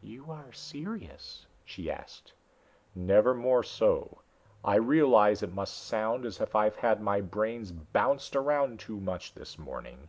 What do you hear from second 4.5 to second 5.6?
I realize it